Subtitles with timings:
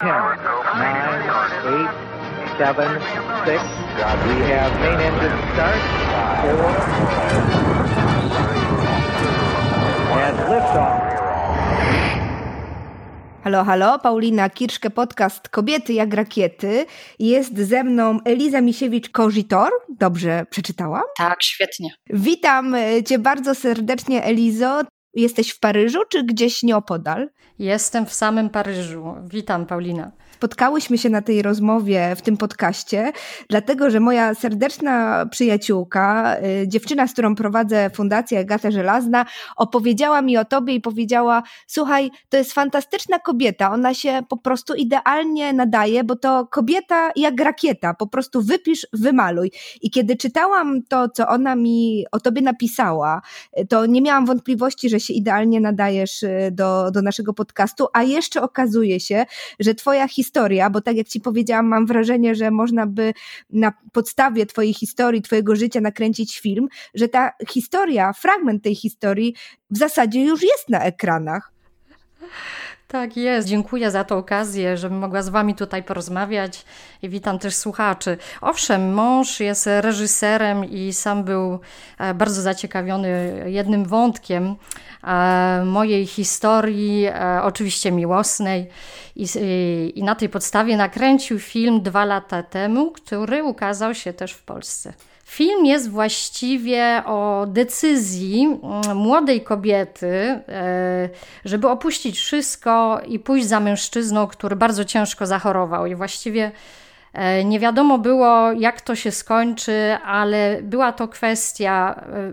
[0.00, 1.26] 10, 9,
[1.66, 1.88] 8,
[2.58, 3.00] 7,
[3.44, 3.64] 6.
[4.26, 5.80] We have main engine start.
[6.42, 6.54] 4.
[10.22, 11.02] And liftoff.
[13.44, 16.86] Halo, halo, Paulina Kirszke, podcast Kobiety jak rakiety.
[17.18, 19.68] Jest ze mną Eliza Misiewicz-Korzitor.
[19.88, 21.02] Dobrze przeczytałam?
[21.16, 21.90] Tak, świetnie.
[22.10, 22.74] Witam
[23.06, 24.80] cię bardzo serdecznie, Elizo.
[25.18, 27.30] Jesteś w Paryżu czy gdzieś nieopodal?
[27.58, 29.14] Jestem w samym Paryżu.
[29.24, 33.12] Witam, Paulina spotkałyśmy się na tej rozmowie w tym podcaście,
[33.48, 40.36] dlatego że moja serdeczna przyjaciółka, y, dziewczyna, z którą prowadzę Fundację Agata Żelazna, opowiedziała mi
[40.36, 46.04] o tobie i powiedziała: Słuchaj, to jest fantastyczna kobieta, ona się po prostu idealnie nadaje,
[46.04, 49.50] bo to kobieta jak rakieta, po prostu wypisz, wymaluj.
[49.82, 53.22] I kiedy czytałam to, co ona mi o tobie napisała,
[53.60, 58.02] y, to nie miałam wątpliwości, że się idealnie nadajesz y, do, do naszego podcastu, a
[58.02, 59.26] jeszcze okazuje się,
[59.60, 63.12] że twoja historia historia, bo tak jak ci powiedziałam, mam wrażenie, że można by
[63.50, 69.34] na podstawie twojej historii, twojego życia nakręcić film, że ta historia, fragment tej historii
[69.70, 71.52] w zasadzie już jest na ekranach.
[72.88, 73.48] Tak jest.
[73.48, 76.64] Dziękuję za tę okazję, żebym mogła z Wami tutaj porozmawiać
[77.02, 78.16] i witam też słuchaczy.
[78.40, 81.60] Owszem, mąż jest reżyserem i sam był
[81.98, 84.56] e, bardzo zaciekawiony jednym wątkiem
[85.04, 88.68] e, mojej historii, e, oczywiście miłosnej.
[89.16, 89.26] I,
[89.94, 94.92] I na tej podstawie nakręcił film dwa lata temu, który ukazał się też w Polsce.
[95.28, 101.08] Film jest właściwie o decyzji mm, młodej kobiety, e,
[101.44, 105.86] żeby opuścić wszystko i pójść za mężczyzną, który bardzo ciężko zachorował.
[105.86, 106.50] I właściwie
[107.12, 112.32] e, nie wiadomo było, jak to się skończy, ale była to kwestia e,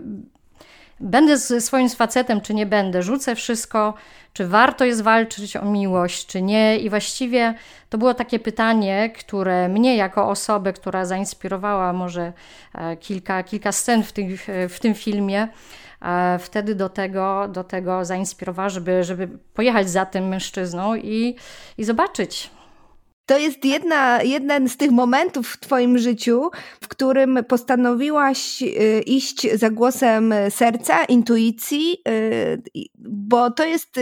[1.00, 3.94] będę ze swoim facetem, czy nie będę, rzucę wszystko,
[4.32, 6.78] czy warto jest walczyć o miłość, czy nie.
[6.78, 7.54] I właściwie
[7.88, 12.32] to było takie pytanie, które mnie, jako osobę, która zainspirowała może
[12.74, 14.36] e, kilka, kilka scen w tym,
[14.68, 15.48] w tym filmie,
[16.02, 21.36] e, wtedy do tego, do tego zainspirowała, żeby, żeby pojechać za tym mężczyzną i,
[21.78, 22.50] i zobaczyć,
[23.26, 26.50] to jest jedna, jeden z tych momentów w Twoim życiu,
[26.80, 32.62] w którym postanowiłaś y, iść za głosem serca, intuicji, y,
[33.08, 34.00] bo to jest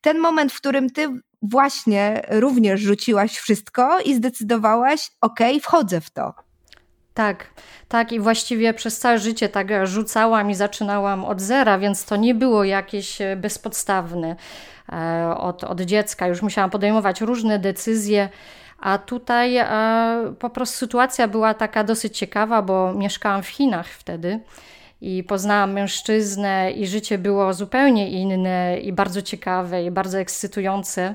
[0.00, 1.08] ten moment, w którym Ty
[1.42, 6.34] właśnie również rzuciłaś wszystko i zdecydowałaś, ok, wchodzę w to.
[7.14, 7.46] Tak,
[7.88, 12.34] tak i właściwie przez całe życie tak rzucałam i zaczynałam od zera, więc to nie
[12.34, 14.36] było jakieś e, bezpodstawne.
[14.92, 18.28] E, od, od dziecka już musiałam podejmować różne decyzje,
[18.80, 19.66] a tutaj e,
[20.38, 24.40] po prostu sytuacja była taka dosyć ciekawa, bo mieszkałam w Chinach wtedy
[25.00, 31.14] i poznałam mężczyznę, i życie było zupełnie inne, i bardzo ciekawe, i bardzo ekscytujące.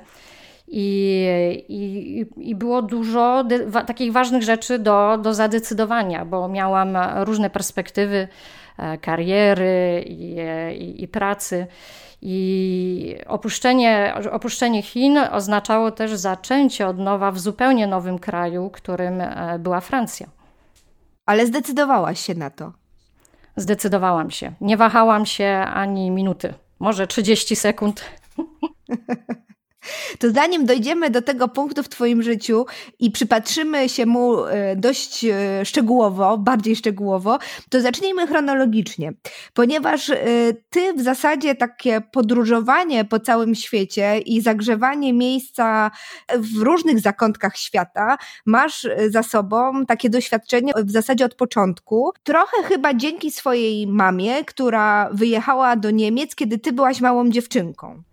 [0.68, 7.50] I, i, i było dużo wa takich ważnych rzeczy do, do zadecydowania, bo miałam różne
[7.50, 8.28] perspektywy
[8.78, 10.38] e, kariery i,
[10.78, 11.68] i, i pracy.
[12.28, 19.60] I opuszczenie, opuszczenie Chin oznaczało też zaczęcie od nowa w zupełnie nowym kraju, którym e,
[19.60, 20.28] była Francja.
[21.26, 22.72] Ale zdecydowałaś się na to.
[23.56, 24.52] Zdecydowałam się.
[24.62, 26.54] Nie wahałam się ani minuty.
[26.80, 28.06] Może 30 sekund.
[30.20, 32.66] To zanim dojdziemy do tego punktu w Twoim życiu
[33.00, 39.14] i przypatrzymy się mu e, dość e, szczegółowo, bardziej szczegółowo, to zacznijmy chronologicznie,
[39.54, 40.16] ponieważ e,
[40.70, 45.92] Ty w zasadzie takie podróżowanie po całym świecie i zagrzewanie miejsca
[46.38, 52.12] w różnych zakątkach świata masz za sobą takie doświadczenie w zasadzie od początku.
[52.24, 58.04] Trochę chyba dzięki swojej mamie, która wyjechała do Niemiec, kiedy Ty byłaś małą dziewczynką.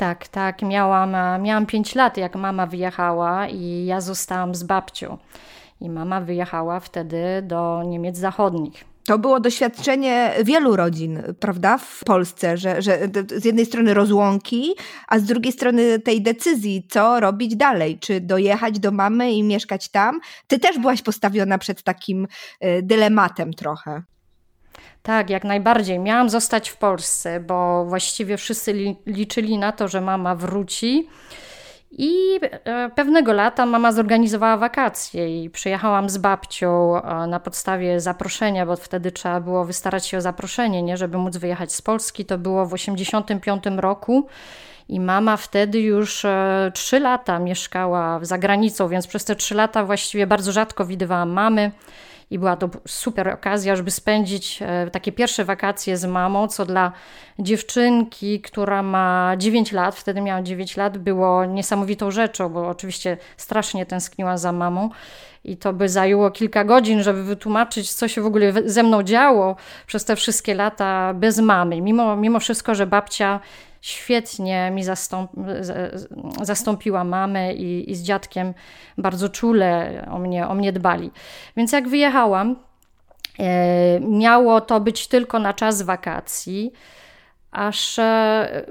[0.00, 0.62] Tak, tak.
[0.62, 5.18] Miałam, miałam 5 lat, jak mama wyjechała i ja zostałam z babcią.
[5.80, 8.84] I mama wyjechała wtedy do Niemiec Zachodnich.
[9.04, 12.98] To było doświadczenie wielu rodzin, prawda, w Polsce, że, że
[13.36, 14.74] z jednej strony rozłąki,
[15.08, 19.88] a z drugiej strony tej decyzji, co robić dalej, czy dojechać do mamy i mieszkać
[19.88, 20.20] tam.
[20.46, 22.26] Ty też byłaś postawiona przed takim
[22.64, 24.02] y, dylematem trochę.
[25.02, 25.98] Tak, jak najbardziej.
[25.98, 31.08] Miałam zostać w Polsce, bo właściwie wszyscy li liczyli na to, że mama wróci.
[31.92, 38.66] I e, pewnego lata mama zorganizowała wakacje i przyjechałam z babcią e, na podstawie zaproszenia,
[38.66, 42.24] bo wtedy trzeba było wystarać się o zaproszenie, nie, żeby móc wyjechać z Polski.
[42.24, 44.26] To było w 1985 roku.
[44.88, 49.84] I mama wtedy już e, trzy lata mieszkała za granicą, więc przez te trzy lata
[49.84, 51.70] właściwie bardzo rzadko widywałam mamy
[52.30, 56.92] i była to super okazja, żeby spędzić e, takie pierwsze wakacje z mamą, co dla
[57.38, 63.86] dziewczynki, która ma 9 lat, wtedy miałam 9 lat, było niesamowitą rzeczą, bo oczywiście strasznie
[63.86, 64.90] tęskniła za mamą.
[65.44, 69.56] I to by zajęło kilka godzin, żeby wytłumaczyć, co się w ogóle ze mną działo
[69.86, 71.80] przez te wszystkie lata bez mamy.
[71.80, 73.40] Mimo, mimo wszystko, że babcia
[73.80, 75.30] świetnie mi zastąp,
[76.42, 78.54] zastąpiła mamę i, i z dziadkiem
[78.98, 81.10] bardzo czule o mnie, o mnie dbali.
[81.56, 82.56] Więc jak wyjechałam,
[83.38, 86.72] e, miało to być tylko na czas wakacji,
[87.50, 88.66] aż e,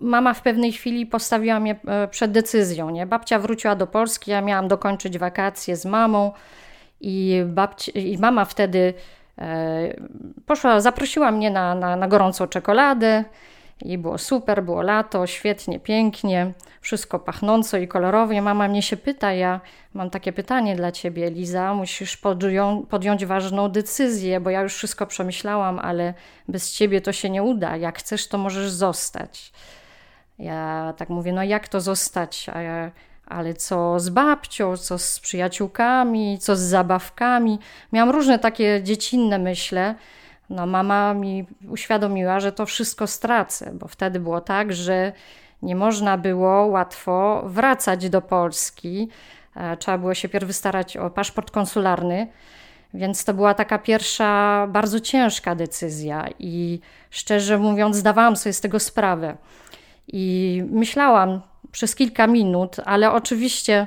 [0.00, 2.90] mama w pewnej chwili postawiła mnie e, przed decyzją.
[2.90, 3.06] Nie?
[3.06, 6.32] Babcia wróciła do Polski, ja miałam dokończyć wakacje z mamą
[7.00, 8.94] i, babci, i mama wtedy
[10.46, 13.24] poszła, zaprosiła mnie na, na, na gorącą czekoladę.
[13.82, 18.42] I było super, było lato, świetnie, pięknie, wszystko pachnąco i kolorowo.
[18.42, 19.60] Mama mnie się pyta, ja
[19.94, 25.06] mam takie pytanie dla ciebie, Liza, musisz podją podjąć ważną decyzję, bo ja już wszystko
[25.06, 26.14] przemyślałam, ale
[26.48, 27.76] bez ciebie to się nie uda.
[27.76, 29.52] Jak chcesz, to możesz zostać.
[30.38, 32.46] Ja tak mówię, no jak to zostać?
[32.46, 32.90] Ja,
[33.26, 37.58] ale co z babcią, co z przyjaciółkami, co z zabawkami?
[37.92, 39.94] Miałam różne takie dziecinne myśle
[40.50, 45.12] no mama mi uświadomiła, że to wszystko stracę, bo wtedy było tak, że
[45.62, 49.08] nie można było łatwo wracać do Polski.
[49.56, 52.28] E, trzeba było się pierw wystarać o paszport konsularny,
[52.94, 56.80] więc to była taka pierwsza bardzo ciężka decyzja i
[57.10, 59.36] szczerze mówiąc, zdawałam sobie z tego sprawę.
[60.08, 61.40] I myślałam
[61.72, 63.86] przez kilka minut, ale oczywiście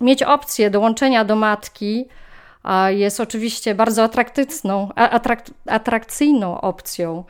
[0.00, 2.08] mieć opcję dołączenia do matki
[2.88, 7.24] jest oczywiście bardzo atrakcyjną, atrak, atrakcyjną opcją,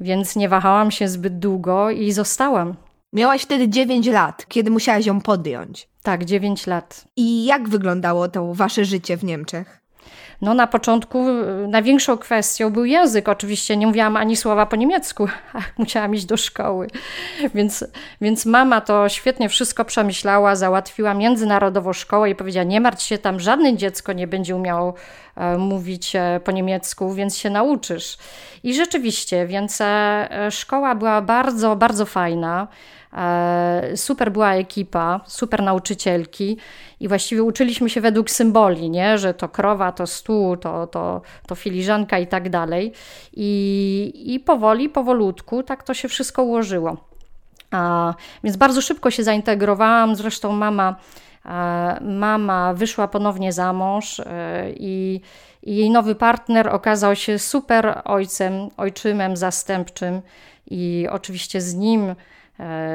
[0.00, 2.74] więc nie wahałam się zbyt długo i zostałam.
[3.12, 5.88] Miałaś wtedy 9 lat, kiedy musiałaś ją podjąć.
[6.02, 7.04] Tak, 9 lat.
[7.16, 9.80] I jak wyglądało to wasze życie w Niemczech?
[10.40, 13.28] No na początku y, największą kwestią był język.
[13.28, 15.28] Oczywiście nie mówiłam ani słowa po niemiecku,
[15.78, 16.86] musiałam iść do szkoły.
[17.54, 17.84] Więc,
[18.20, 23.40] więc mama to świetnie wszystko przemyślała, załatwiła międzynarodową szkołę i powiedziała, nie martw się, tam
[23.40, 24.94] żadne dziecko nie będzie umiało
[25.36, 28.18] e, mówić e, po niemiecku, więc się nauczysz.
[28.62, 32.68] I rzeczywiście, więc e, szkoła była bardzo, bardzo fajna.
[33.16, 36.56] E, super była ekipa, super nauczycielki
[37.00, 39.18] i właściwie uczyliśmy się według symboli, nie?
[39.18, 42.92] że to krowa, to stół, to, to, to filiżanka i tak dalej.
[43.32, 46.96] I, I powoli, powolutku tak to się wszystko ułożyło.
[47.70, 48.14] A,
[48.44, 50.96] więc bardzo szybko się zaintegrowałam, zresztą mama,
[51.44, 54.24] a, mama wyszła ponownie za mąż e,
[54.70, 55.20] i,
[55.62, 60.22] i jej nowy partner okazał się super ojcem, ojczymem zastępczym
[60.70, 62.35] i oczywiście z nim E,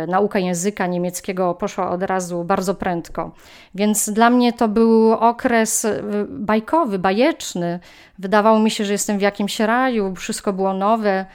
[0.07, 3.31] nauka języka niemieckiego poszła od razu bardzo prędko.
[3.75, 7.79] Więc dla mnie to był okres e, bajkowy, bajeczny.
[8.19, 11.25] Wydawało mi się, że jestem w jakimś raju, wszystko było nowe.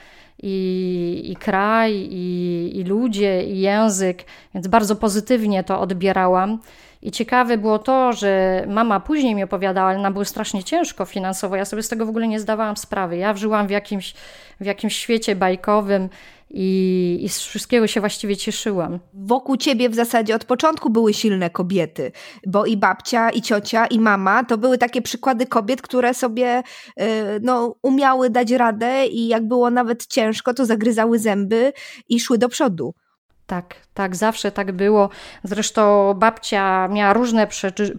[0.43, 6.59] I, i kraj, i, i ludzie, i język, więc bardzo pozytywnie to odbierałam.
[7.01, 11.55] I ciekawe było to, że mama później mi opowiadała, ale nam było strasznie ciężko finansowo.
[11.55, 13.17] Ja sobie z tego w ogóle nie zdawałam sprawy.
[13.17, 14.13] Ja żyłam w jakimś,
[14.59, 16.09] w jakimś świecie bajkowym
[16.49, 18.99] i, i z wszystkiego się właściwie cieszyłam.
[19.13, 22.11] Wokół ciebie w zasadzie od początku były silne kobiety,
[22.47, 26.63] bo i babcia, i ciocia, i mama to były takie przykłady kobiet, które sobie
[26.99, 27.03] y,
[27.41, 31.73] no, umiały dać radę i jak było nawet ciężko, to zagryzały zęby
[32.09, 32.93] i szły do przodu.
[33.47, 35.09] Tak, tak, zawsze tak było.
[35.43, 37.47] Zresztą babcia miała różne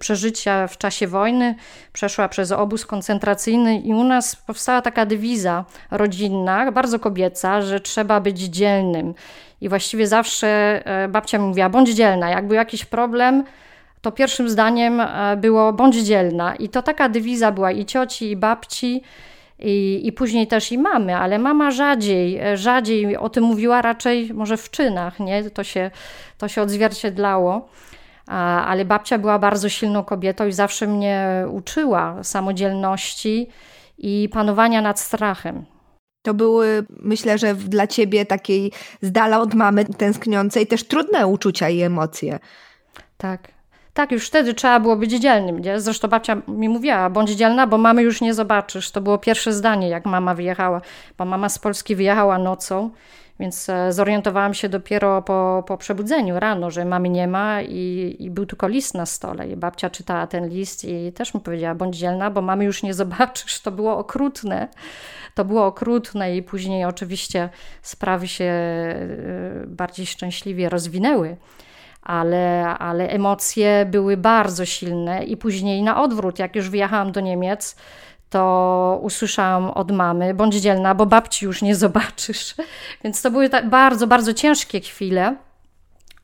[0.00, 1.54] przeżycia w czasie wojny,
[1.92, 8.20] przeszła przez obóz koncentracyjny i u nas powstała taka dywiza rodzinna, bardzo kobieca, że trzeba
[8.20, 9.14] być dzielnym.
[9.60, 10.48] I właściwie zawsze
[10.84, 12.30] e, babcia mówiła, bądź dzielna.
[12.30, 13.44] Jak był jakiś problem,
[14.00, 16.56] to pierwszym zdaniem e, było bądź dzielna.
[16.56, 19.02] I to taka dywiza była i cioci, i babci.
[19.58, 24.56] I, I później też i mamy, ale mama rzadziej, rzadziej o tym mówiła raczej może
[24.56, 25.50] w czynach, nie?
[25.50, 25.90] To się,
[26.38, 27.68] to się odzwierciedlało.
[28.26, 33.48] A, ale babcia była bardzo silną kobietą i zawsze mnie uczyła samodzielności
[33.98, 35.64] i panowania nad strachem.
[36.22, 38.72] To były, myślę, że dla ciebie takiej
[39.02, 42.38] z dala od mamy tęskniącej też trudne uczucia i emocje.
[43.16, 43.57] Tak,
[43.98, 45.58] tak, już wtedy trzeba było być dzielnym.
[45.58, 45.80] Nie?
[45.80, 48.90] Zresztą babcia mi mówiła, bądź dzielna, bo mamy już nie zobaczysz.
[48.90, 50.80] To było pierwsze zdanie, jak mama wyjechała,
[51.18, 52.90] bo mama z Polski wyjechała nocą,
[53.40, 58.30] więc e, zorientowałam się dopiero po, po przebudzeniu rano, że mamy nie ma i, i
[58.30, 59.48] był tylko list na stole.
[59.48, 62.94] I babcia czytała ten list i też mi powiedziała, bądź dzielna, bo mamy już nie
[62.94, 63.60] zobaczysz.
[63.60, 64.68] To było okrutne.
[65.34, 67.48] To było okrutne i później oczywiście
[67.82, 68.96] sprawy się e,
[69.66, 71.36] bardziej szczęśliwie rozwinęły
[72.08, 77.76] ale, ale emocje były bardzo silne i później na odwrót, jak już wyjechałam do Niemiec,
[78.30, 82.54] to usłyszałam od mamy, bądź dzielna, bo babci już nie zobaczysz.
[83.04, 85.36] Więc to były bardzo, bardzo ciężkie chwile,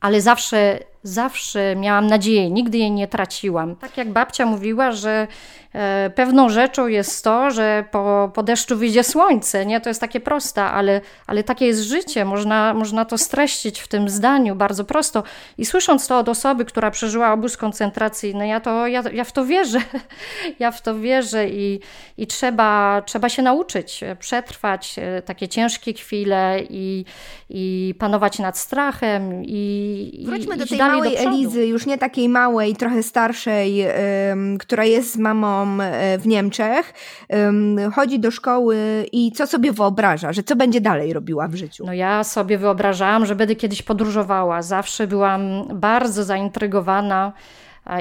[0.01, 3.75] ale zawsze zawsze miałam nadzieję, nigdy jej nie traciłam.
[3.75, 5.27] Tak jak babcia mówiła, że
[5.73, 9.81] e, pewną rzeczą jest to, że po, po deszczu wyjdzie słońce, nie?
[9.81, 14.09] To jest takie proste, ale, ale takie jest życie, można, można to streścić w tym
[14.09, 15.23] zdaniu bardzo prosto.
[15.57, 19.45] I słysząc to od osoby, która przeżyła obóz koncentracyjny, ja, to, ja, ja w to
[19.45, 19.79] wierzę,
[20.59, 21.79] ja w to wierzę i,
[22.17, 27.05] i trzeba, trzeba się nauczyć przetrwać e, takie ciężkie chwile i,
[27.49, 31.17] i panować nad strachem i, Wróćmy i do tej dalej małej.
[31.17, 33.85] Elizy, już nie takiej małej, trochę starszej,
[34.31, 35.77] ym, która jest z mamą
[36.17, 36.93] w Niemczech,
[37.33, 41.85] ym, chodzi do szkoły i co sobie wyobraża, że co będzie dalej robiła w życiu?
[41.85, 44.61] No ja sobie wyobrażałam, że będę kiedyś podróżowała.
[44.61, 45.41] Zawsze byłam
[45.73, 47.33] bardzo zaintrygowana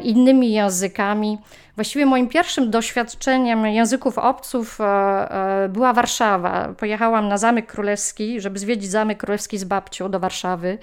[0.03, 1.39] innymi językami.
[1.77, 6.75] Właściwie moim pierwszym doświadczeniem języków obców e, e, była Warszawa.
[6.79, 10.79] Pojechałam na Zamek Królewski, żeby zwiedzić Zamek Królewski z babcią do Warszawy.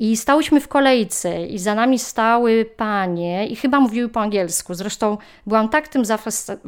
[0.00, 4.74] I stałyśmy w kolejce i za nami stały panie i chyba mówiły po angielsku.
[4.74, 6.04] Zresztą byłam tak tym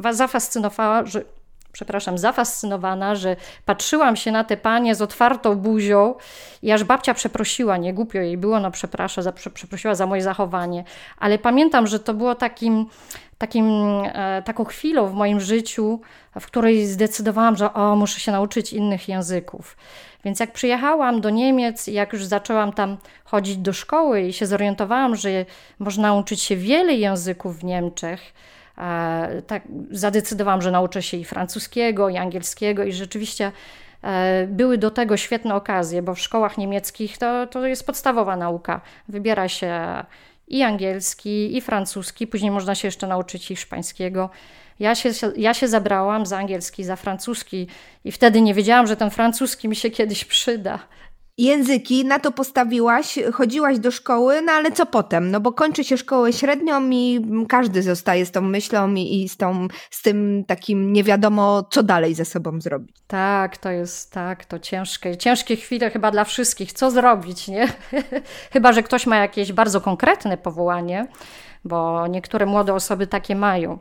[0.07, 1.23] zafascynowana, że
[1.71, 3.35] przepraszam, zafascynowana, że
[3.65, 6.15] patrzyłam się na te panie z otwartą buzią
[6.61, 10.83] i aż babcia przeprosiła, nie głupio jej było, no przepraszam, za, przeprosiła za moje zachowanie.
[11.17, 12.85] Ale pamiętam, że to było takim,
[13.37, 13.65] takim,
[14.03, 16.01] e, taką chwilą w moim życiu,
[16.39, 19.77] w której zdecydowałam, że o, muszę się nauczyć innych języków.
[20.25, 25.15] Więc jak przyjechałam do Niemiec jak już zaczęłam tam chodzić do szkoły i się zorientowałam,
[25.15, 25.29] że
[25.79, 28.33] można uczyć się wiele języków w Niemczech,
[29.47, 33.51] tak zadecydowałam, że nauczę się i francuskiego, i angielskiego, i rzeczywiście
[34.01, 38.81] e, były do tego świetne okazje, bo w szkołach niemieckich to, to jest podstawowa nauka.
[39.07, 40.03] Wybiera się
[40.47, 44.29] i angielski, i francuski, później można się jeszcze nauczyć hiszpańskiego.
[44.79, 47.67] Ja się, ja się zabrałam za angielski, za francuski
[48.03, 50.79] i wtedy nie wiedziałam, że ten francuski mi się kiedyś przyda.
[51.37, 55.31] Języki, na to postawiłaś, chodziłaś do szkoły, no ale co potem?
[55.31, 59.37] No bo kończy się szkołę średnią i każdy zostaje z tą myślą i, i z,
[59.37, 62.95] tą, z tym takim nie wiadomo, co dalej ze sobą zrobić.
[63.07, 66.73] Tak, to jest tak, to ciężkie, ciężkie chwile chyba dla wszystkich.
[66.73, 67.67] Co zrobić, nie?
[68.53, 71.07] chyba, że ktoś ma jakieś bardzo konkretne powołanie,
[71.65, 73.79] bo niektóre młode osoby takie mają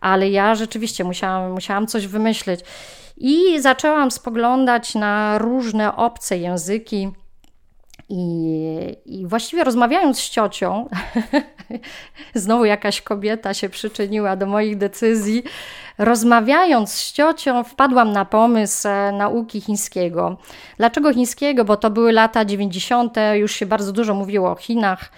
[0.00, 2.60] ale ja rzeczywiście musiałam, musiałam coś wymyślić.
[3.16, 7.10] I zaczęłam spoglądać na różne obce języki.
[8.08, 10.88] I, I, właściwie rozmawiając z ciocią,
[12.34, 15.42] znowu jakaś kobieta się przyczyniła do moich decyzji.
[15.98, 20.36] Rozmawiając z ciocią, wpadłam na pomysł e, nauki chińskiego.
[20.76, 21.64] Dlaczego chińskiego?
[21.64, 25.10] Bo to były lata 90., już się bardzo dużo mówiło o Chinach.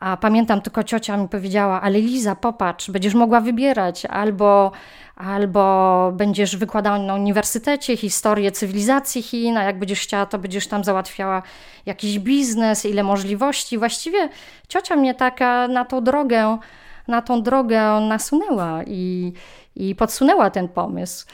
[0.00, 4.72] A pamiętam tylko ciocia mi powiedziała, ale Liza, popatrz, będziesz mogła wybierać albo,
[5.16, 10.84] albo będziesz wykładała na uniwersytecie historię cywilizacji Chin, a jak będziesz chciała, to będziesz tam
[10.84, 11.42] załatwiała
[11.86, 13.78] jakiś biznes, ile możliwości.
[13.78, 14.28] Właściwie
[14.68, 16.58] ciocia mnie taka na tą drogę,
[17.08, 19.32] na tą drogę nasunęła i,
[19.76, 21.26] i podsunęła ten pomysł.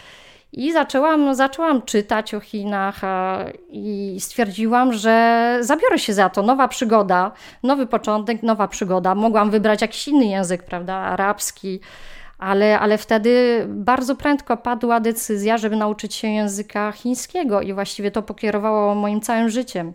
[0.57, 3.01] I zaczęłam, zaczęłam czytać o Chinach
[3.69, 6.43] i stwierdziłam, że zabiorę się za to.
[6.43, 7.33] Nowa przygoda,
[7.63, 9.15] nowy początek, nowa przygoda.
[9.15, 11.81] Mogłam wybrać jakiś inny język, prawda, arabski,
[12.39, 18.23] ale, ale wtedy bardzo prędko padła decyzja, żeby nauczyć się języka chińskiego i właściwie to
[18.23, 19.93] pokierowało moim całym życiem.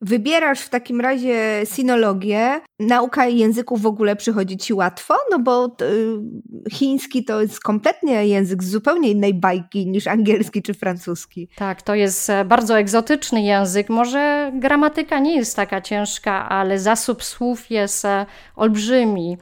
[0.00, 2.60] Wybierasz w takim razie sinologię.
[2.80, 8.62] Nauka języków w ogóle przychodzi ci łatwo, no bo y, chiński to jest kompletnie język
[8.62, 11.48] z zupełnie innej bajki niż angielski czy francuski.
[11.56, 13.88] Tak, to jest e, bardzo egzotyczny język.
[13.88, 18.26] Może gramatyka nie jest taka ciężka, ale zasób słów jest e,
[18.56, 19.38] olbrzymi.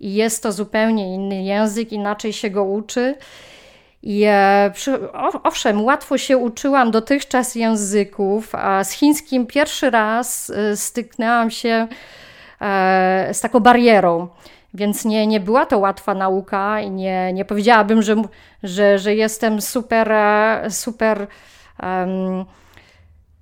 [0.00, 3.14] I jest to zupełnie inny język, inaczej się go uczy.
[4.02, 5.12] I e, przy,
[5.42, 11.88] owszem, łatwo się uczyłam dotychczas języków, a z chińskim pierwszy raz e, styknęłam się
[12.60, 14.28] e, z taką barierą.
[14.74, 18.16] Więc nie, nie była to łatwa nauka i nie, nie powiedziałabym, że,
[18.62, 20.12] że, że jestem super,
[20.70, 21.26] super
[21.82, 22.44] um,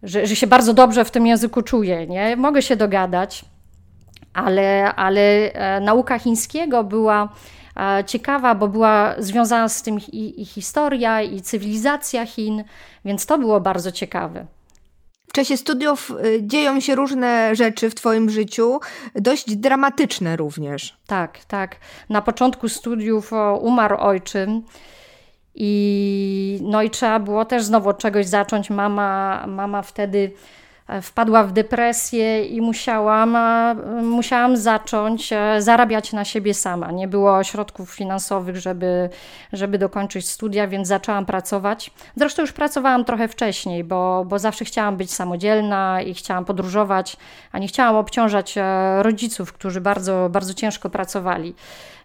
[0.02, 2.06] że, że się bardzo dobrze w tym języku czuję.
[2.06, 2.36] Nie?
[2.36, 3.44] Mogę się dogadać,
[4.34, 7.28] ale, ale nauka chińskiego była
[8.06, 12.64] ciekawa, bo była związana z tym i, i historia, i cywilizacja Chin,
[13.04, 14.46] więc to było bardzo ciekawe.
[15.28, 18.80] W czasie studiów y, dzieją się różne rzeczy w Twoim życiu,
[19.14, 20.96] dość dramatyczne również.
[21.06, 21.76] Tak, tak.
[22.08, 23.30] Na początku studiów
[23.60, 24.62] umarł ojczym.
[25.58, 28.70] I, no i trzeba było też znowu od czegoś zacząć.
[28.70, 30.32] Mama, mama wtedy
[31.02, 36.92] wpadła w depresję i musiałam, e, musiałam zacząć zarabiać na siebie sama.
[36.92, 39.10] Nie było środków finansowych, żeby,
[39.52, 41.90] żeby dokończyć studia, więc zaczęłam pracować.
[42.16, 47.16] Zresztą już pracowałam trochę wcześniej, bo, bo zawsze chciałam być samodzielna i chciałam podróżować,
[47.52, 48.54] a nie chciałam obciążać
[48.98, 51.54] rodziców, którzy bardzo, bardzo ciężko pracowali.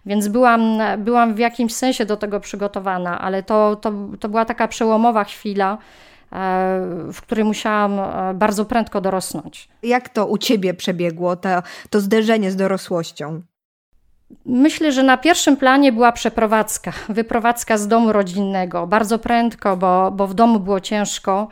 [0.05, 4.67] Więc byłam, byłam w jakimś sensie do tego przygotowana, ale to, to, to była taka
[4.67, 5.77] przełomowa chwila, e,
[7.13, 9.69] w której musiałam e, bardzo prędko dorosnąć.
[9.83, 11.49] Jak to u ciebie przebiegło, to,
[11.89, 13.41] to zderzenie z dorosłością?
[14.45, 18.87] Myślę, że na pierwszym planie była przeprowadzka, wyprowadzka z domu rodzinnego.
[18.87, 21.47] Bardzo prędko, bo, bo w domu było ciężko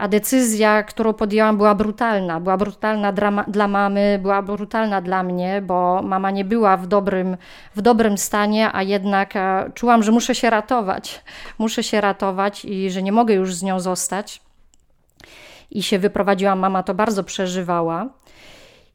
[0.00, 2.40] a decyzja, którą podjęłam, była brutalna.
[2.40, 7.36] Była brutalna dla, dla mamy, była brutalna dla mnie, bo mama nie była w dobrym,
[7.76, 11.24] w dobrym stanie, a jednak e, czułam, że muszę się ratować.
[11.58, 14.40] Muszę się ratować i że nie mogę już z nią zostać.
[15.70, 18.08] I się wyprowadziłam, mama to bardzo przeżywała.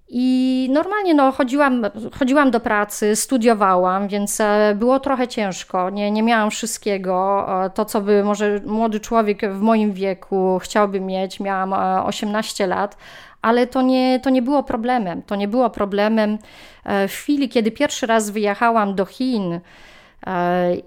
[0.08, 1.86] I normalnie no, chodziłam,
[2.20, 5.90] chodziłam do pracy, studiowałam, więc e, było trochę ciężko.
[5.90, 7.46] Nie, nie miałam wszystkiego.
[7.66, 11.74] E, to, co by może młody człowiek w moim wieku chciałby mieć, miałam
[12.08, 12.98] 18 e, lat,
[13.42, 15.22] ale to nie, to nie było problemem.
[15.22, 16.38] To nie było problemem
[16.86, 19.60] w chwili, kiedy pierwszy raz wyjechałam do Chin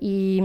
[0.00, 0.42] i,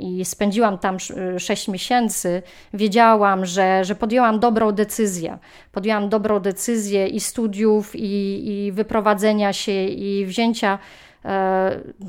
[0.00, 0.96] i spędziłam tam
[1.38, 2.42] 6 miesięcy,
[2.74, 5.38] wiedziałam, że, że podjęłam dobrą decyzję.
[5.72, 10.78] Podjęłam dobrą decyzję i studiów, i, i wyprowadzenia się, i wzięcia E,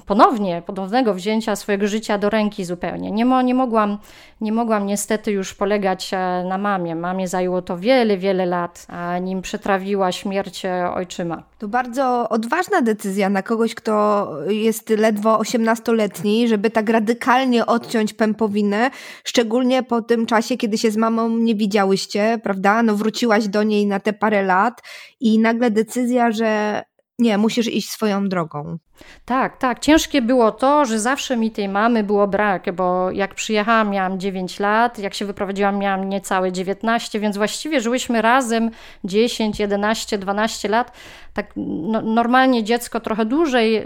[0.06, 3.12] ponownie, ponownego wzięcia swojego życia do ręki zupełnie.
[3.12, 3.98] Nie, mo, nie, mogłam,
[4.42, 6.18] nie mogłam niestety już polegać e,
[6.48, 6.96] na mamie.
[6.96, 8.88] Mamie zajęło to wiele, wiele lat,
[9.22, 11.44] nim przetrawiła śmierć e, ojczyma.
[11.60, 18.92] To bardzo odważna decyzja na kogoś, kto jest ledwo 18-letni, żeby tak radykalnie odciąć pępowinę,
[19.24, 22.84] szczególnie po tym czasie, kiedy się z mamą nie widziałyście, prawda?
[22.84, 24.82] No wróciłaś do niej na te parę lat
[25.20, 26.82] i nagle decyzja, że
[27.20, 28.78] nie, musisz iść swoją drogą.
[29.26, 29.80] Tak, tak.
[29.80, 34.60] Ciężkie było to, że zawsze mi tej mamy było brak, bo jak przyjechałam, miałam 9
[34.60, 38.72] lat, jak się wyprowadziłam, miałam niecałe 19, więc właściwie żyłyśmy razem
[39.04, 40.92] 10, 11, 12 lat.
[41.36, 43.84] Tak no, normalnie dziecko trochę dłużej y,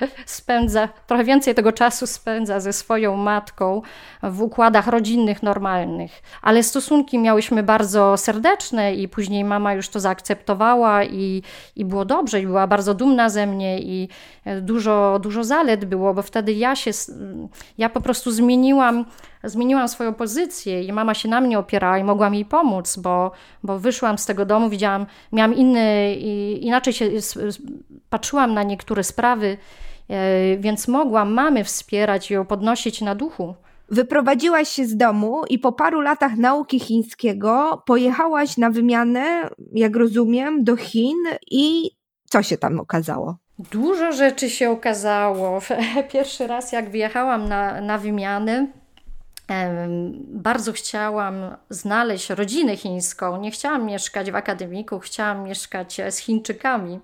[0.26, 3.82] spędza, trochę więcej tego czasu spędza ze swoją matką
[4.22, 6.22] w układach rodzinnych normalnych.
[6.42, 11.42] Ale stosunki miałyśmy bardzo serdeczne i później mama już to zaakceptowała i,
[11.76, 14.08] i było dobrze i była bardzo dumna ze mnie i
[14.62, 16.90] dużo, dużo zalet było, bo wtedy ja się,
[17.78, 19.04] ja po prostu zmieniłam,
[19.44, 23.30] zmieniłam swoją pozycję i mama się na mnie opierała i mogłam jej pomóc, bo,
[23.62, 26.14] bo wyszłam z tego domu, widziałam, miałam inny,
[26.60, 27.10] inaczej się
[28.10, 29.56] patrzyłam na niektóre sprawy,
[30.08, 33.54] e, więc mogłam mamy wspierać i ją podnosić na duchu.
[33.88, 40.64] Wyprowadziłaś się z domu i po paru latach nauki chińskiego pojechałaś na wymianę, jak rozumiem,
[40.64, 41.16] do Chin
[41.50, 41.90] i
[42.24, 43.36] co się tam okazało?
[43.58, 45.60] Dużo rzeczy się okazało.
[46.12, 48.66] Pierwszy raz, jak wyjechałam na, na wymianę,
[50.28, 53.40] bardzo chciałam znaleźć rodzinę chińską.
[53.40, 57.00] Nie chciałam mieszkać w akademiku, chciałam mieszkać z Chińczykami.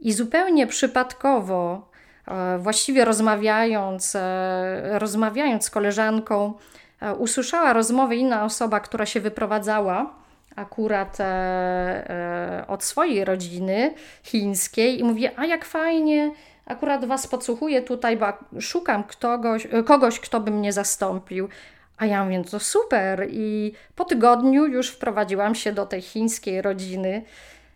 [0.00, 1.88] I zupełnie przypadkowo,
[2.28, 6.54] e, właściwie rozmawiając, e, rozmawiając z koleżanką,
[7.00, 10.24] e, usłyszała rozmowę inna osoba, która się wyprowadzała
[10.56, 16.30] akurat e, e, od swojej rodziny chińskiej i mówię, a jak fajnie,
[16.66, 18.26] akurat Was podsłuchuję tutaj, bo
[18.60, 21.48] szukam kogoś, kogoś, kto by mnie zastąpił.
[21.96, 23.26] A ja mówię, to super.
[23.30, 27.22] I po tygodniu już wprowadziłam się do tej chińskiej rodziny.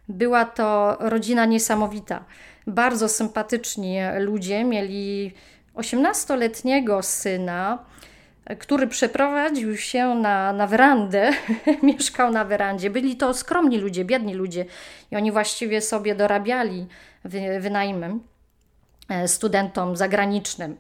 [0.09, 2.25] Była to rodzina niesamowita.
[2.67, 4.65] Bardzo sympatyczni ludzie.
[4.65, 5.35] Mieli
[5.75, 7.79] 18-letniego syna,
[8.59, 11.31] który przeprowadził się na, na werandę,
[11.83, 12.91] mieszkał na werandzie.
[12.91, 14.65] Byli to skromni ludzie, biedni ludzie
[15.11, 16.87] i oni właściwie sobie dorabiali
[17.25, 18.21] wy, wynajmem
[19.27, 20.77] studentom zagranicznym.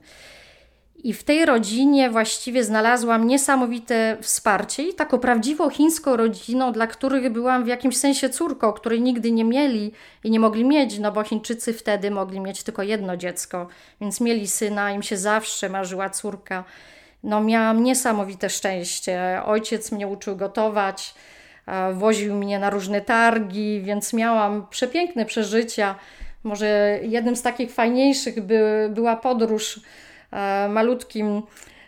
[1.04, 7.32] I w tej rodzinie właściwie znalazłam niesamowite wsparcie i taką prawdziwą chińską rodziną, dla których
[7.32, 9.92] byłam w jakimś sensie córką, której nigdy nie mieli
[10.24, 13.68] i nie mogli mieć, no bo Chińczycy wtedy mogli mieć tylko jedno dziecko,
[14.00, 16.64] więc mieli syna, im się zawsze marzyła córka
[17.22, 19.42] no miałam niesamowite szczęście.
[19.44, 21.14] Ojciec mnie uczył gotować,
[21.92, 25.94] woził mnie na różne targi, więc miałam przepiękne przeżycia.
[26.48, 29.80] Może jednym z takich fajniejszych by, była podróż
[30.32, 31.42] e, malutkim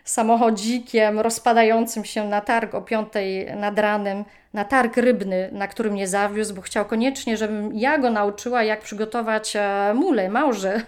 [0.04, 6.08] samochodzikiem rozpadającym się na targ o piątej nad ranem, na targ rybny, na którym mnie
[6.08, 10.80] zawiózł, bo chciał koniecznie, żebym ja go nauczyła, jak przygotować e, mule, małże.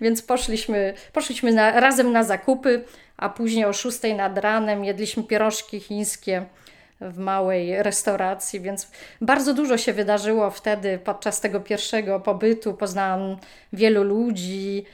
[0.00, 2.84] Więc poszliśmy, poszliśmy na, razem na zakupy,
[3.16, 6.46] a później o 6 nad ranem jedliśmy pierożki chińskie
[7.00, 12.74] w małej restauracji, więc bardzo dużo się wydarzyło wtedy podczas tego pierwszego pobytu.
[12.74, 13.36] Poznałam
[13.72, 14.84] wielu ludzi,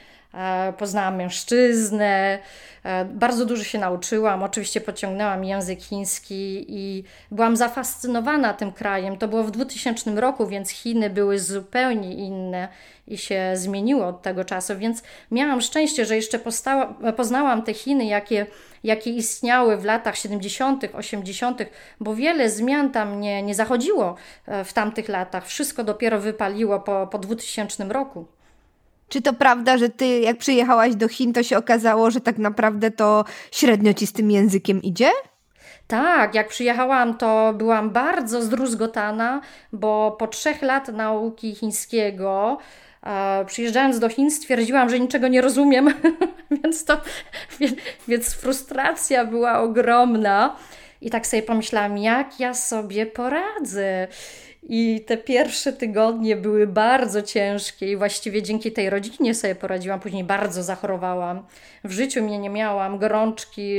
[0.77, 2.39] poznałam mężczyznę,
[2.83, 4.43] e, bardzo dużo się nauczyłam.
[4.43, 9.17] Oczywiście pociągnęłam język chiński i byłam zafascynowana tym krajem.
[9.17, 12.67] To było w 2000 roku, więc Chiny były zupełnie inne
[13.07, 18.05] i się zmieniło od tego czasu, więc miałam szczęście, że jeszcze postała, poznałam te Chiny,
[18.05, 18.45] jakie,
[18.83, 21.61] jakie istniały w latach 70., 80.,
[21.99, 24.15] bo wiele zmian tam nie, nie zachodziło
[24.45, 25.47] e, w tamtych latach.
[25.47, 28.25] Wszystko dopiero wypaliło po, po 2000 roku.
[29.11, 32.91] Czy to prawda, że ty jak przyjechałaś do Chin, to się okazało, że tak naprawdę
[32.91, 35.09] to średnio ci z tym językiem idzie?
[35.87, 39.41] Tak, jak przyjechałam, to byłam bardzo zdruzgotana,
[39.73, 42.57] bo po trzech lat nauki chińskiego,
[43.03, 45.93] e, przyjeżdżając do Chin, stwierdziłam, że niczego nie rozumiem,
[46.63, 47.01] więc, to,
[48.07, 50.55] więc, frustracja była ogromna.
[51.01, 54.07] I tak sobie pomyślałam, jak ja sobie poradzę.
[54.63, 59.99] I te pierwsze tygodnie były bardzo ciężkie i właściwie dzięki tej rodzinie sobie poradziłam.
[59.99, 61.45] Później bardzo zachorowałam.
[61.83, 63.77] W życiu mnie nie miałam gorączki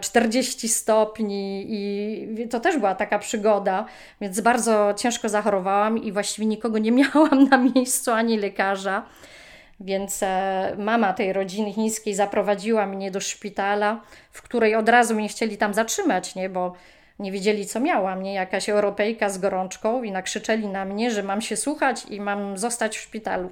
[0.00, 3.86] 40 e, stopni i to też była taka przygoda,
[4.20, 9.06] więc bardzo ciężko zachorowałam i właściwie nikogo nie miałam na miejscu, ani lekarza.
[9.80, 14.00] Więc e, mama tej rodziny chińskiej zaprowadziła mnie do szpitala,
[14.30, 16.48] w której od razu mnie chcieli tam zatrzymać, nie?
[16.48, 16.72] bo
[17.22, 18.34] nie wiedzieli, co miałam, nie?
[18.34, 22.98] Jakaś Europejka z gorączką i nakrzyczeli na mnie, że mam się słuchać i mam zostać
[22.98, 23.50] w szpitalu.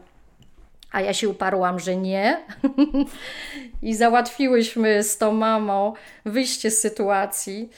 [0.93, 2.41] A ja się uparłam, że nie.
[3.83, 5.93] I załatwiłyśmy z tą mamą
[6.25, 7.71] wyjście z sytuacji,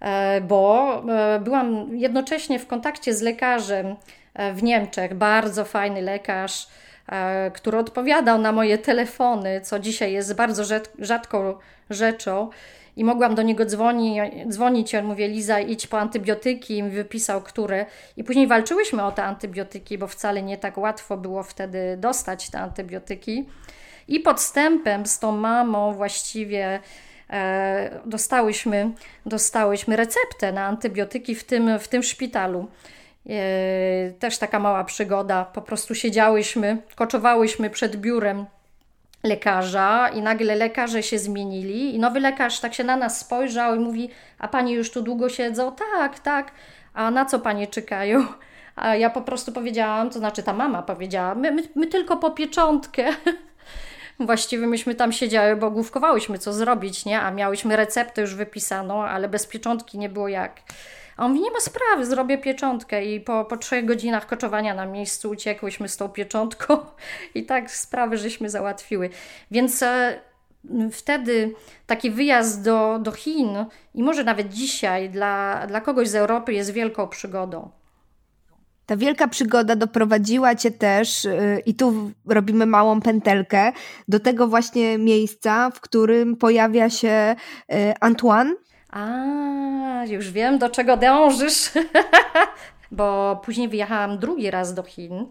[0.00, 3.96] e, bo e, byłam jednocześnie w kontakcie z lekarzem
[4.34, 6.68] e, w Niemczech, bardzo fajny lekarz,
[7.52, 11.54] który odpowiadał na moje telefony, co dzisiaj jest bardzo rzadką
[11.90, 12.50] rzeczą
[12.96, 14.94] i mogłam do niego dzwoni, dzwonić.
[14.94, 17.86] On mówi, Liza, idź po antybiotyki, i mi wypisał, które.
[18.16, 22.58] I później walczyłyśmy o te antybiotyki, bo wcale nie tak łatwo było wtedy dostać te
[22.58, 23.48] antybiotyki.
[24.08, 26.80] I podstępem z tą mamą właściwie
[27.30, 28.90] e, dostałyśmy,
[29.26, 32.68] dostałyśmy receptę na antybiotyki w tym, w tym szpitalu.
[33.28, 35.44] E, też taka mała przygoda.
[35.44, 38.46] Po prostu siedziałyśmy, koczowałyśmy przed biurem
[39.22, 43.78] lekarza i nagle lekarze się zmienili i nowy lekarz tak się na nas spojrzał i
[43.78, 45.72] mówi, a pani już tu długo siedzą?
[45.72, 46.52] Tak, tak.
[46.94, 48.26] A na co panie czekają?
[48.76, 52.30] A ja po prostu powiedziałam, to znaczy ta mama powiedziała, my, my, my tylko po
[52.30, 53.04] pieczątkę.
[54.20, 57.20] Właściwie myśmy tam siedziały, bo główkowałyśmy co zrobić, nie?
[57.20, 60.60] A miałyśmy receptę już wypisaną, ale bez pieczątki nie było jak.
[61.20, 63.04] A on mówi, nie ma sprawy, zrobię pieczątkę.
[63.04, 66.78] I po, po trzech godzinach koczowania na miejscu uciekłyśmy z tą pieczątką
[67.34, 69.10] i tak sprawy żeśmy załatwiły.
[69.50, 70.20] Więc e,
[70.92, 71.54] wtedy
[71.86, 73.48] taki wyjazd do, do Chin
[73.94, 77.70] i może nawet dzisiaj dla, dla kogoś z Europy jest wielką przygodą.
[78.86, 83.72] Ta wielka przygoda doprowadziła cię też, yy, i tu robimy małą pętelkę,
[84.08, 87.36] do tego właśnie miejsca, w którym pojawia się
[87.68, 88.54] yy, Antoine,
[88.90, 91.70] a, już wiem, do czego dążysz.
[92.92, 95.26] Bo później wyjechałam drugi raz do Chin,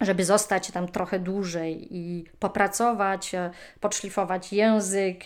[0.00, 3.50] żeby zostać tam trochę dłużej i popracować, e,
[3.80, 5.24] podszlifować język,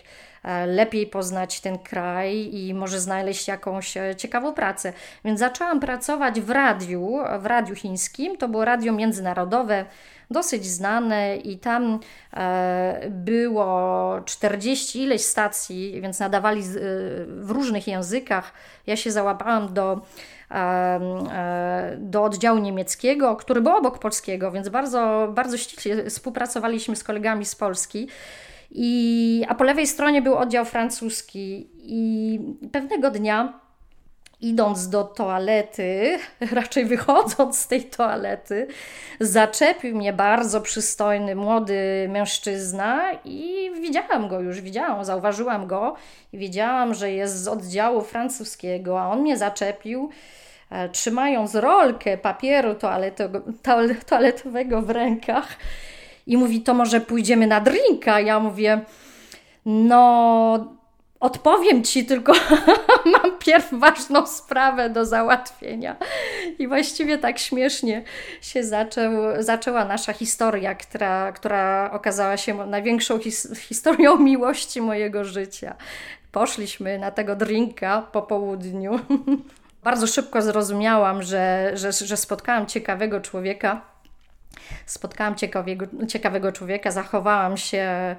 [0.67, 4.93] lepiej poznać ten kraj i może znaleźć jakąś e, ciekawą pracę.
[5.25, 8.37] Więc zaczęłam pracować w radiu, w radiu chińskim.
[8.37, 9.85] To było radio międzynarodowe
[10.31, 12.01] dosyć znane i tam
[12.37, 16.63] e, było 40 ileś stacji, więc nadawali
[17.27, 18.53] w różnych językach.
[18.87, 20.01] Ja się załapałam do
[20.51, 27.45] e, do oddziału niemieckiego, który był obok polskiego, więc bardzo, bardzo ściśle współpracowaliśmy z kolegami
[27.45, 28.09] z Polski.
[28.75, 31.71] I, a po lewej stronie był oddział francuski.
[31.79, 32.41] I
[32.73, 33.61] pewnego dnia
[34.41, 36.19] idąc do toalety,
[36.53, 38.67] raczej wychodząc z tej toalety,
[39.21, 45.97] zaczepił mnie bardzo przystojny młody mężczyzna i widziałam go już, widziałam, zauważyłam go
[46.33, 50.11] i wiedziałam, że jest z oddziału francuskiego, a on mnie zaczepił
[50.71, 52.75] e, trzymając rolkę papieru
[54.07, 55.49] toaletowego w rękach
[56.27, 58.21] i mówi, to może pójdziemy na drinka.
[58.21, 58.81] Ja mówię,
[59.67, 60.75] no
[61.25, 62.33] Odpowiem ci, tylko
[63.13, 65.97] mam pierw ważną sprawę do załatwienia.
[66.59, 68.03] I właściwie tak śmiesznie
[68.41, 75.75] się zaczął, zaczęła nasza historia, która, która okazała się największą his, historią miłości mojego życia.
[76.33, 79.01] Poszliśmy na tego drinka po południu.
[79.85, 83.94] Bardzo szybko zrozumiałam, że, że, że spotkałam ciekawego człowieka
[84.87, 88.17] spotkałam ciekawego, ciekawego człowieka, zachowałam się,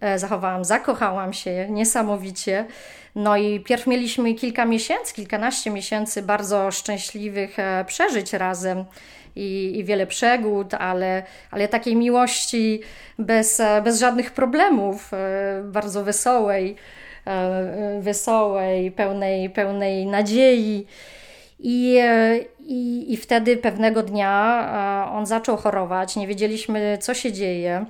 [0.00, 2.64] e, zachowałam, zakochałam się niesamowicie.
[3.14, 8.84] No i pierw mieliśmy kilka miesięcy, kilkanaście miesięcy bardzo szczęśliwych e, przeżyć razem.
[9.36, 12.80] I, i, wiele przegód, ale, ale takiej miłości
[13.18, 15.10] bez, e, bez żadnych problemów,
[15.64, 16.76] bardzo wesołej,
[18.00, 20.86] wesołej, pełnej, pełnej nadziei.
[21.62, 22.00] I,
[22.58, 24.64] i, I wtedy pewnego dnia
[25.06, 27.86] e, on zaczął chorować, nie wiedzieliśmy, co się dzieje.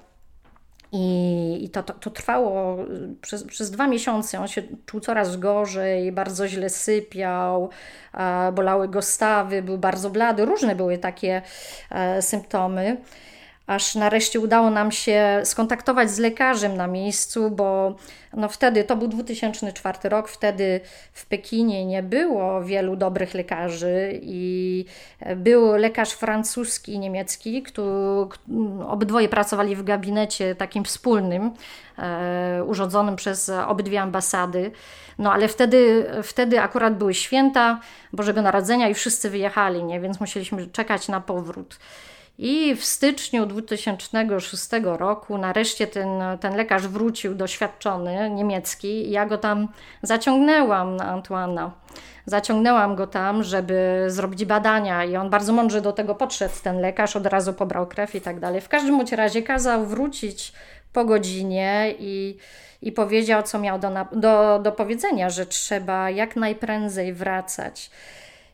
[0.95, 2.77] I, i to, to, to, trwało
[3.21, 4.41] przez, przez dwa miesiące.
[4.41, 7.71] On się czuł coraz gorzej, bardzo źle sypiał,
[8.15, 10.45] e, bolały go stawy, był bardzo blady.
[10.45, 11.43] Różne były takie
[11.91, 12.97] e, symptomy
[13.67, 17.97] aż nareszcie udało nam się skontaktować z lekarzem na miejscu, bo
[18.33, 20.81] no wtedy, to był 2004 rok, wtedy
[21.13, 24.85] w Pekinie nie było wielu dobrych lekarzy i
[25.37, 27.91] był lekarz francuski i niemiecki, który,
[28.89, 31.51] obydwoje pracowali w gabinecie takim wspólnym,
[31.99, 34.71] e, urządzonym przez obydwie ambasady.
[35.19, 37.81] No ale wtedy, wtedy akurat były święta
[38.13, 40.01] Bożego Narodzenia i wszyscy wyjechali, nie?
[40.01, 41.79] więc musieliśmy czekać na powrót.
[42.39, 46.09] I w styczniu 2006 roku nareszcie ten,
[46.41, 49.69] ten lekarz wrócił doświadczony, niemiecki, ja go tam
[50.03, 51.73] zaciągnęłam na Antoana.
[52.27, 56.55] Zaciągnęłam go tam, żeby zrobić badania, i on bardzo mądrze do tego podszedł.
[56.63, 58.61] Ten lekarz od razu pobrał krew i tak dalej.
[58.61, 60.53] W każdym razie kazał wrócić
[60.93, 62.37] po godzinie i,
[62.83, 67.91] i powiedział, co miał do, do, do powiedzenia, że trzeba jak najprędzej wracać.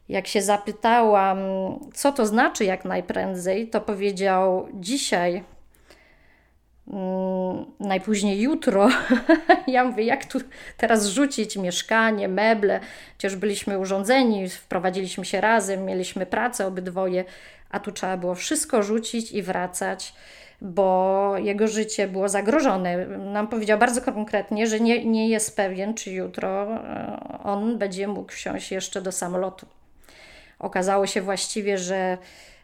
[0.09, 1.38] Jak się zapytałam,
[1.94, 5.44] co to znaczy jak najprędzej, to powiedział dzisiaj,
[6.92, 8.88] mm, najpóźniej jutro.
[9.66, 10.38] ja mówię, jak tu
[10.77, 12.81] teraz rzucić mieszkanie, meble?
[13.18, 17.25] Przecież byliśmy urządzeni, wprowadziliśmy się razem, mieliśmy pracę obydwoje,
[17.71, 20.14] a tu trzeba było wszystko rzucić i wracać
[20.61, 23.07] bo jego życie było zagrożone.
[23.07, 28.33] Nam powiedział bardzo konkretnie, że nie, nie jest pewien, czy jutro e, on będzie mógł
[28.33, 29.66] wsiąść jeszcze do samolotu.
[30.59, 32.18] Okazało się właściwie, że,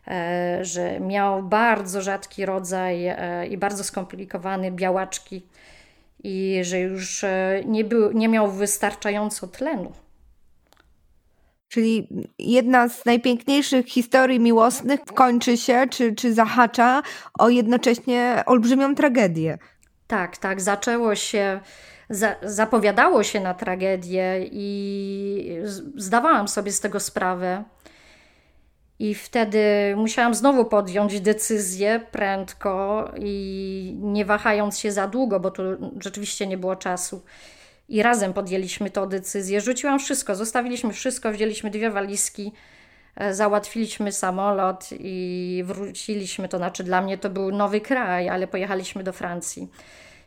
[0.08, 5.46] e, że miał bardzo rzadki rodzaj e, i bardzo skomplikowany białaczki
[6.24, 9.92] i że już e, nie, był, nie miał wystarczająco tlenu.
[11.68, 17.02] Czyli jedna z najpiękniejszych historii miłosnych kończy się, czy, czy zahacza
[17.38, 19.58] o jednocześnie olbrzymią tragedię.
[20.06, 20.60] Tak, tak.
[20.60, 21.60] Zaczęło się
[22.10, 25.58] za, zapowiadało się na tragedię i
[25.96, 27.64] zdawałam sobie z tego sprawę.
[28.98, 29.60] I wtedy
[29.96, 35.62] musiałam znowu podjąć decyzję prędko i nie wahając się za długo, bo tu
[36.00, 37.22] rzeczywiście nie było czasu.
[37.88, 39.60] I razem podjęliśmy tę decyzję.
[39.60, 42.52] Rzuciłam wszystko, zostawiliśmy wszystko, wzięliśmy dwie walizki,
[43.16, 46.48] e, załatwiliśmy samolot i wróciliśmy.
[46.48, 49.68] To znaczy, dla mnie to był nowy kraj, ale pojechaliśmy do Francji.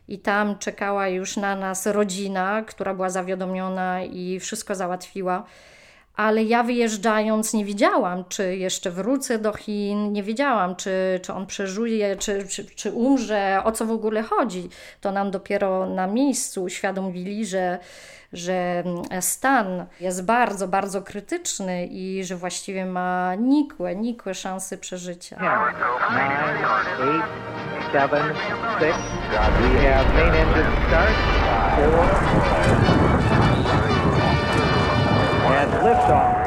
[0.08, 5.44] I tam czekała już na nas rodzina, która była zawiadomiona i wszystko załatwiła
[6.18, 11.46] ale ja wyjeżdżając nie wiedziałam, czy jeszcze wrócę do Chin, nie wiedziałam, czy, czy on
[11.46, 14.68] przeżyje, czy, czy, czy umrze, o co w ogóle chodzi.
[15.00, 17.78] To nam dopiero na miejscu uświadomili, że,
[18.32, 18.84] że
[19.20, 25.36] stan jest bardzo, bardzo krytyczny i że właściwie ma nikłe, nikłe szanse przeżycia.
[25.36, 27.28] Nine, eight,
[27.92, 28.34] seven,
[28.78, 28.96] six.
[29.30, 31.14] We have main engine start.
[31.76, 33.17] Four,
[35.82, 36.37] liftoff.